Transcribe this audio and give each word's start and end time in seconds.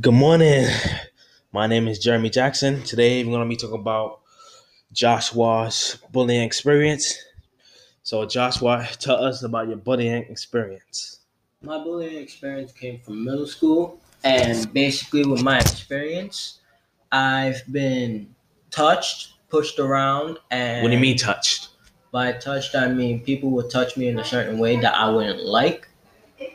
Good 0.00 0.12
morning. 0.12 0.68
My 1.50 1.66
name 1.66 1.88
is 1.88 1.98
Jeremy 1.98 2.28
Jackson. 2.28 2.82
Today 2.82 3.24
we're 3.24 3.30
going 3.30 3.42
to 3.42 3.48
be 3.48 3.56
talking 3.56 3.80
about 3.80 4.20
Joshua's 4.92 5.98
bullying 6.12 6.42
experience. 6.42 7.16
So, 8.02 8.26
Joshua, 8.26 8.86
tell 9.00 9.16
us 9.24 9.42
about 9.42 9.68
your 9.68 9.78
bullying 9.78 10.24
experience. 10.24 11.20
My 11.62 11.78
bullying 11.82 12.18
experience 12.18 12.70
came 12.70 13.00
from 13.00 13.24
middle 13.24 13.46
school, 13.46 13.98
and 14.22 14.70
basically, 14.74 15.24
with 15.24 15.42
my 15.42 15.58
experience, 15.58 16.60
I've 17.10 17.62
been 17.72 18.34
touched, 18.70 19.32
pushed 19.48 19.78
around, 19.78 20.38
and 20.50 20.82
What 20.82 20.90
do 20.90 20.94
you 20.94 21.00
mean 21.00 21.16
touched? 21.16 21.68
By 22.12 22.32
touched, 22.32 22.74
I 22.74 22.88
mean 22.88 23.20
people 23.20 23.50
would 23.52 23.70
touch 23.70 23.96
me 23.96 24.08
in 24.08 24.18
a 24.18 24.24
certain 24.24 24.58
way 24.58 24.76
that 24.76 24.94
I 24.94 25.08
wouldn't 25.10 25.44
like, 25.44 25.88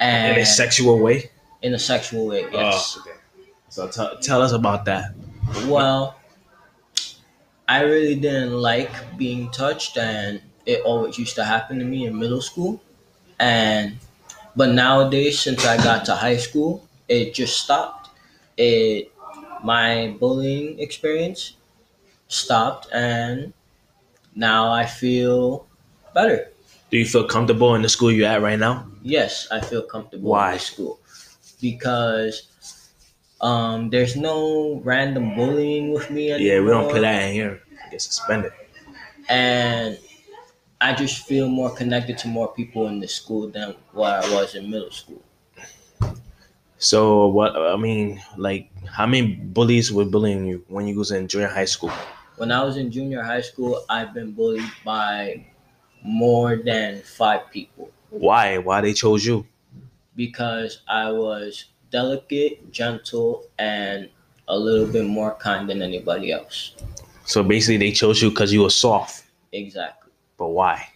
and 0.00 0.36
In 0.36 0.42
a 0.42 0.46
sexual 0.46 0.98
way? 0.98 1.30
in 1.62 1.74
a 1.74 1.78
sexual 1.78 2.26
way. 2.26 2.44
Oh, 2.44 2.50
yes. 2.52 2.96
Oh, 2.98 3.02
okay. 3.02 3.17
So, 3.70 3.88
t- 3.88 4.20
tell 4.22 4.42
us 4.42 4.52
about 4.52 4.84
that. 4.86 5.12
Well, 5.66 6.16
I 7.68 7.82
really 7.82 8.14
didn't 8.14 8.52
like 8.52 8.90
being 9.18 9.50
touched, 9.50 9.96
and 9.98 10.40
it 10.64 10.82
always 10.82 11.18
used 11.18 11.34
to 11.36 11.44
happen 11.44 11.78
to 11.78 11.84
me 11.84 12.06
in 12.06 12.18
middle 12.18 12.40
school. 12.40 12.80
And 13.38 13.98
but 14.56 14.70
nowadays, 14.70 15.40
since 15.40 15.66
I 15.66 15.76
got 15.78 16.04
to 16.06 16.14
high 16.16 16.36
school, 16.38 16.86
it 17.08 17.34
just 17.34 17.58
stopped. 17.62 18.10
It 18.56 19.12
my 19.64 20.16
bullying 20.20 20.80
experience 20.80 21.54
stopped, 22.28 22.88
and 22.92 23.52
now 24.34 24.72
I 24.72 24.86
feel 24.86 25.66
better. 26.14 26.50
Do 26.90 26.98
you 26.98 27.06
feel 27.06 27.26
comfortable 27.26 27.74
in 27.74 27.82
the 27.82 27.88
school 27.88 28.12
you're 28.12 28.28
at 28.28 28.42
right 28.42 28.58
now? 28.58 28.86
Yes, 29.02 29.48
I 29.50 29.60
feel 29.60 29.82
comfortable 29.82 30.30
Why? 30.30 30.54
in 30.54 30.58
school 30.60 31.00
because 31.60 32.47
um, 33.40 33.90
there's 33.90 34.16
no 34.16 34.80
random 34.84 35.34
bullying 35.34 35.92
with 35.92 36.10
me 36.10 36.32
anymore. 36.32 36.54
Yeah, 36.54 36.60
we 36.60 36.68
don't 36.70 36.90
play 36.90 37.00
that 37.00 37.22
in 37.28 37.32
here. 37.34 37.62
I 37.84 37.90
Get 37.90 38.02
suspended. 38.02 38.52
and 39.28 39.98
I 40.80 40.94
just 40.94 41.26
feel 41.26 41.48
more 41.48 41.74
connected 41.74 42.18
to 42.18 42.28
more 42.28 42.48
people 42.54 42.88
in 42.88 43.00
the 43.00 43.08
school 43.08 43.48
than 43.50 43.76
what 43.92 44.12
I 44.24 44.34
was 44.34 44.54
in 44.54 44.70
middle 44.70 44.90
school. 44.92 45.22
So, 46.78 47.26
what, 47.26 47.56
I 47.56 47.76
mean, 47.76 48.22
like, 48.36 48.70
how 48.86 49.06
many 49.06 49.34
bullies 49.34 49.92
were 49.92 50.04
bullying 50.04 50.46
you 50.46 50.64
when 50.68 50.86
you 50.86 50.96
was 50.96 51.10
in 51.10 51.26
junior 51.26 51.48
high 51.48 51.64
school? 51.64 51.90
When 52.36 52.52
I 52.52 52.62
was 52.62 52.76
in 52.76 52.92
junior 52.92 53.22
high 53.22 53.40
school, 53.40 53.84
I've 53.88 54.14
been 54.14 54.30
bullied 54.32 54.70
by 54.84 55.44
more 56.04 56.56
than 56.56 57.02
five 57.02 57.50
people 57.50 57.90
Why? 58.10 58.58
Why 58.58 58.80
they 58.80 58.92
chose 58.94 59.26
you? 59.26 59.46
because 60.16 60.82
I 60.88 61.10
was 61.12 61.66
delicate, 61.90 62.72
gentle, 62.72 63.46
and 63.58 64.08
a 64.48 64.58
little 64.58 64.86
bit 64.86 65.04
more 65.04 65.34
kind 65.34 65.68
than 65.68 65.82
anybody 65.82 66.32
else. 66.32 66.74
So 67.24 67.42
basically, 67.42 67.76
they 67.76 67.92
chose 67.92 68.22
you 68.22 68.30
because 68.30 68.52
you 68.52 68.62
were 68.62 68.70
soft. 68.70 69.24
Exactly. 69.52 70.12
But 70.36 70.48
why? 70.48 70.88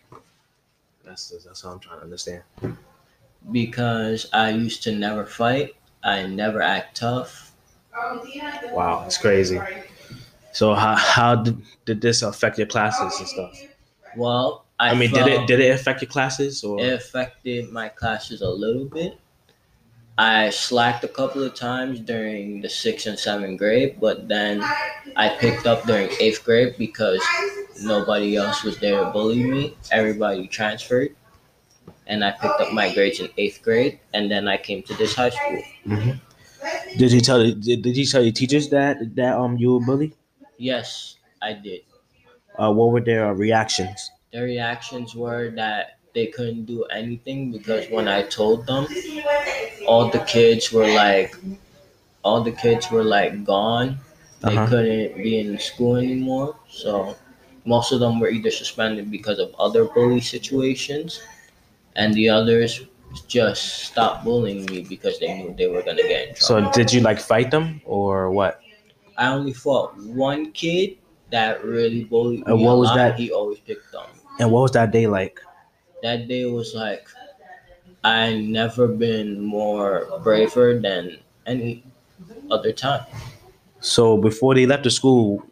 That's 1.05 1.29
that's 1.29 1.65
what 1.65 1.73
I'm 1.73 1.81
trying 1.81 1.99
to 1.99 2.05
understand. 2.05 2.43
Because 3.51 4.29
I 4.33 4.51
used 4.51 4.83
to 4.85 4.93
never 4.93 5.27
fight, 5.27 5.75
I 6.03 6.27
never 6.27 6.63
act 6.63 6.97
tough. 6.97 7.53
Wow, 8.73 9.05
it's 9.07 9.19
crazy. 9.19 9.61
So 10.53 10.75
how 10.75 10.95
how 10.95 11.35
did, 11.37 11.63
did 11.85 12.01
this 12.01 12.23
affect 12.23 12.59
your 12.59 12.67
classes 12.67 13.19
and 13.19 13.29
stuff? 13.29 13.67
Well, 14.17 14.65
I, 14.79 14.91
I, 14.91 14.95
mean, 14.95 15.11
did 15.11 15.27
it 15.27 15.47
did 15.47 15.61
it 15.61 15.71
affect 15.71 16.03
your 16.03 16.11
classes 16.11 16.65
or? 16.65 16.81
It 16.81 16.93
affected 16.93 17.71
my 17.71 17.89
classes 17.89 18.43
a 18.43 18.49
little 18.49 18.85
bit. 18.85 19.19
I 20.19 20.51
slacked 20.51 21.05
a 21.05 21.09
couple 21.09 21.43
of 21.43 21.55
times 21.55 21.99
during 22.01 22.61
the 22.61 22.69
sixth 22.69 23.07
and 23.07 23.19
seventh 23.19 23.59
grade, 23.59 23.97
but 24.01 24.29
then 24.29 24.63
I 25.17 25.37
picked 25.41 25.67
up 25.67 25.85
during 25.85 26.11
eighth 26.21 26.45
grade 26.45 26.75
because 26.79 27.21
nobody 27.83 28.37
else 28.37 28.63
was 28.63 28.79
there 28.79 29.03
to 29.03 29.11
bully 29.11 29.43
me. 29.43 29.77
Everybody 29.91 30.47
transferred, 30.49 31.17
and 32.07 32.23
I 32.23 32.33
picked 32.33 32.61
up 32.61 32.73
my 32.73 32.93
grades 32.93 33.21
in 33.21 33.31
eighth 33.39 33.63
grade, 33.63 34.01
and 34.13 34.31
then 34.31 34.49
I 34.49 34.59
came 34.59 34.83
to 34.85 34.95
this 34.95 35.15
high 35.15 35.31
school. 35.31 35.63
Mhm. 35.87 36.21
Did 36.99 37.11
he 37.11 37.21
tell 37.21 37.43
did, 37.43 37.83
did 37.83 37.97
he 37.97 38.05
tell 38.07 38.23
your 38.23 38.33
teachers 38.33 38.69
that 38.69 39.17
that 39.17 39.37
um 39.37 39.57
you 39.57 39.73
were 39.75 39.81
bullied? 39.81 40.15
Yes, 40.59 41.17
I 41.41 41.55
did. 41.55 41.81
Uh, 42.59 42.71
what 42.71 42.93
were 42.93 43.01
their 43.01 43.33
reactions? 43.35 44.11
Their 44.33 44.45
reactions 44.45 45.15
were 45.15 45.51
that 45.57 45.99
they 46.15 46.27
couldn't 46.27 46.65
do 46.67 46.85
anything 46.85 47.53
because 47.53 47.89
when 47.91 48.09
I 48.09 48.23
told 48.23 48.67
them, 48.67 48.87
all 49.87 50.09
the 50.11 50.21
kids 50.21 50.73
were 50.73 50.87
like, 50.87 51.35
all 52.23 52.43
the 52.43 52.53
kids 52.53 52.91
were 52.91 53.05
like 53.05 53.45
gone. 53.45 53.99
They 54.41 54.57
Uh-huh. 54.57 54.67
couldn't 54.67 55.17
be 55.23 55.39
in 55.41 55.59
school 55.59 55.97
anymore. 55.97 56.57
So 56.71 57.17
most 57.65 57.93
of 57.93 58.01
them 58.01 58.21
were 58.21 58.29
either 58.31 58.51
suspended 58.51 59.11
because 59.11 59.39
of 59.39 59.55
other 59.59 59.85
bully 59.87 60.21
situations, 60.21 61.21
and 61.97 62.15
the 62.15 62.29
others 62.29 62.83
just 63.29 63.85
stopped 63.93 64.25
bullying 64.25 64.67
me 64.67 64.83
because 64.89 65.19
they 65.19 65.33
knew 65.37 65.55
they 65.57 65.67
were 65.69 65.83
gonna 65.83 66.03
get 66.03 66.29
in 66.29 66.35
trouble. 66.35 66.73
So 66.73 66.73
did 66.73 66.93
you 66.93 67.01
like 67.01 67.21
fight 67.21 67.51
them 67.51 67.81
or 67.85 68.31
what? 68.31 68.61
I 69.17 69.29
only 69.33 69.53
fought 69.53 69.97
one 69.99 70.53
kid 70.53 70.97
that 71.31 71.65
really 71.65 72.05
bullied 72.05 72.41
me. 72.47 72.53
And 72.53 72.63
what 72.63 72.73
a 72.75 72.77
was 72.77 72.89
lot. 72.91 72.97
that? 72.97 73.19
He 73.19 73.31
always 73.33 73.59
picked 73.61 73.95
on 73.95 74.09
me. 74.13 74.21
And 74.41 74.51
what 74.51 74.63
was 74.63 74.73
that 74.73 74.91
day 74.91 75.07
like? 75.07 75.41
That 76.03 76.29
day 76.29 76.45
was 76.47 76.75
like 76.75 77.09
I 78.05 78.35
never 78.35 78.89
been 78.89 79.41
more 79.43 80.09
braver 80.23 80.79
than 80.79 81.19
any 81.47 81.85
other 82.51 82.73
time. 82.73 83.07
So 83.81 84.17
before 84.17 84.55
they 84.55 84.67
left 84.67 84.85
the 84.85 84.91
school, 84.91 85.45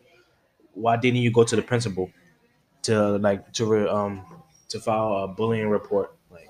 why 0.75 0.97
didn't 0.97 1.21
you 1.21 1.31
go 1.33 1.45
to 1.45 1.57
the 1.57 1.63
principal 1.63 2.11
to 2.83 3.19
like 3.19 3.53
to 3.55 3.89
um 3.91 4.23
to 4.71 4.81
file 4.81 5.25
a 5.25 5.29
bullying 5.29 5.69
report? 5.71 6.15
Like, 6.31 6.49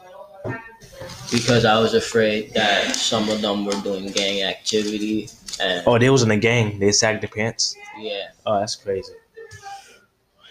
Because 1.31 1.65
I 1.65 1.78
was 1.78 1.94
afraid 1.94 2.53
that 2.55 2.97
some 2.97 3.28
of 3.28 3.41
them 3.41 3.65
were 3.65 3.78
doing 3.82 4.06
gang 4.12 4.43
activity 4.43 5.28
and 5.61 5.82
oh, 5.87 5.99
they 5.99 6.11
was 6.11 6.22
in 6.22 6.31
a 6.31 6.37
gang. 6.37 6.78
They 6.78 6.93
sagged 6.93 7.22
their 7.22 7.28
pants. 7.31 7.77
yeah. 7.99 8.31
Oh, 8.47 8.59
that's 8.61 8.77
crazy. 8.77 9.12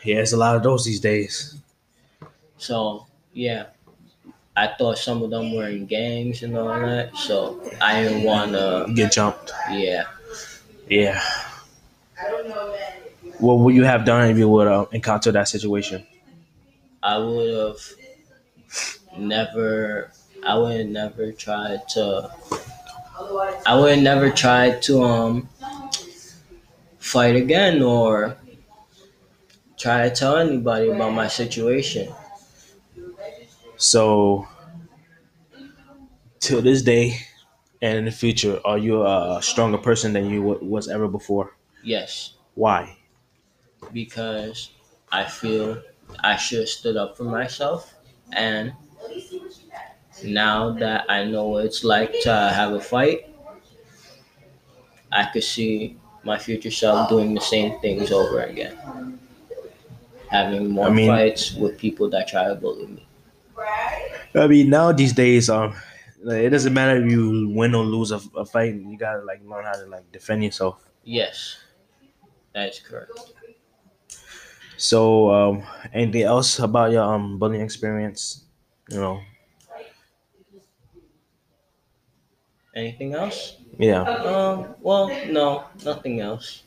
Yeah, 0.03 0.15
there's 0.15 0.33
a 0.33 0.37
lot 0.37 0.55
of 0.55 0.63
those 0.63 0.85
these 0.85 0.99
days. 0.99 1.57
So 2.57 3.07
yeah. 3.39 3.65
I 4.55 4.67
thought 4.77 4.97
some 4.97 5.23
of 5.23 5.29
them 5.29 5.55
were 5.55 5.69
in 5.69 5.85
gangs 5.85 6.43
and 6.43 6.57
all 6.57 6.67
that, 6.67 7.15
so 7.17 7.61
I 7.81 8.03
didn't 8.03 8.23
wanna 8.23 8.87
Get 8.93 9.13
jumped. 9.13 9.51
yeah. 9.71 10.03
Yeah. 10.89 11.21
What 13.39 13.59
would 13.59 13.75
you 13.75 13.83
have 13.85 14.05
done 14.05 14.29
if 14.29 14.37
you 14.37 14.47
would 14.49 14.67
uh, 14.67 14.85
encounter 14.91 15.31
that 15.31 15.47
situation? 15.47 16.05
I 17.01 17.17
would 17.17 17.53
have 17.55 17.79
never 19.17 20.11
I 20.45 20.57
would 20.57 20.77
have 20.77 20.87
never 20.87 21.31
tried 21.31 21.87
to 21.89 22.29
I 23.65 23.75
would 23.79 23.91
have 23.95 24.03
never 24.03 24.29
tried 24.31 24.81
to 24.83 25.03
um 25.03 25.49
fight 26.97 27.35
again 27.35 27.81
or 27.81 28.37
try 29.77 30.07
to 30.07 30.13
tell 30.15 30.37
anybody 30.37 30.89
about 30.89 31.13
my 31.13 31.27
situation. 31.27 32.13
So, 33.79 34.47
till 36.39 36.61
this 36.61 36.81
day 36.81 37.17
and 37.81 37.97
in 37.97 38.05
the 38.05 38.11
future, 38.11 38.59
are 38.65 38.77
you 38.77 39.03
a 39.05 39.39
stronger 39.41 39.77
person 39.77 40.13
than 40.13 40.29
you 40.29 40.41
was 40.43 40.87
ever 40.89 41.07
before? 41.07 41.55
Yes, 41.83 42.33
Why? 42.55 42.95
because 43.93 44.71
I 45.11 45.23
feel 45.23 45.81
I 46.19 46.35
should 46.35 46.59
have 46.59 46.69
stood 46.69 46.97
up 46.97 47.15
for 47.15 47.23
myself 47.23 47.95
and 48.33 48.73
now 50.23 50.71
that 50.71 51.05
I 51.09 51.23
know 51.23 51.47
what 51.47 51.65
it's 51.65 51.83
like 51.83 52.13
to 52.23 52.31
have 52.33 52.73
a 52.73 52.81
fight, 52.81 53.29
I 55.11 55.25
could 55.31 55.43
see 55.43 55.97
my 56.23 56.37
future 56.37 56.71
self 56.71 57.09
doing 57.09 57.33
the 57.33 57.41
same 57.41 57.79
things 57.79 58.11
over 58.11 58.41
again. 58.41 58.77
Having 60.29 60.69
more 60.69 60.87
I 60.87 60.89
mean- 60.91 61.07
fights 61.07 61.53
with 61.55 61.77
people 61.77 62.09
that 62.11 62.27
try 62.27 62.47
to 62.47 62.55
bully 62.55 62.87
me. 62.87 63.05
I 64.35 64.47
mean, 64.47 64.69
now 64.69 64.91
these 64.91 65.13
days, 65.13 65.49
um, 65.49 65.75
it 66.25 66.49
doesn't 66.49 66.73
matter 66.73 67.03
if 67.03 67.09
you 67.11 67.49
win 67.49 67.73
or 67.75 67.83
lose 67.83 68.11
a, 68.11 68.19
a 68.35 68.45
fight. 68.45 68.75
You 68.75 68.97
gotta 68.97 69.23
like 69.23 69.41
learn 69.43 69.65
how 69.65 69.73
to 69.73 69.85
like 69.87 70.11
defend 70.11 70.43
yourself. 70.43 70.83
Yes, 71.03 71.57
that 72.53 72.69
is 72.69 72.79
correct. 72.79 73.11
So, 74.77 75.29
um, 75.29 75.63
anything 75.93 76.23
else 76.23 76.59
about 76.59 76.91
your 76.91 77.03
um 77.03 77.37
bullying 77.37 77.61
experience? 77.63 78.45
You 78.89 78.97
know, 78.99 79.21
Anything 82.75 83.13
else? 83.13 83.57
yeah. 83.77 84.01
Um, 84.01 84.75
well, 84.81 85.07
no, 85.31 85.65
nothing 85.83 86.19
else. 86.19 86.63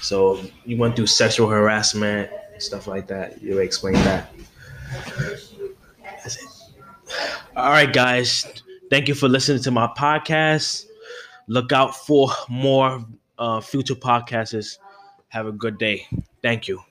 So 0.00 0.40
you 0.64 0.76
went 0.76 0.96
through 0.96 1.06
sexual 1.06 1.48
harassment, 1.48 2.30
stuff 2.58 2.86
like 2.86 3.06
that. 3.08 3.40
You 3.42 3.58
explained 3.58 3.98
that. 3.98 4.32
All 7.56 7.70
right, 7.70 7.92
guys. 7.92 8.46
Thank 8.90 9.08
you 9.08 9.14
for 9.14 9.28
listening 9.28 9.62
to 9.64 9.70
my 9.70 9.88
podcast. 9.88 10.84
look 11.48 11.72
out 11.72 11.96
for 11.96 12.30
more 12.48 13.04
uh, 13.38 13.60
future 13.60 13.94
podcasts. 13.96 14.78
Have 15.28 15.46
a 15.46 15.52
good 15.52 15.78
day. 15.78 16.06
Thank 16.42 16.68
you. 16.68 16.82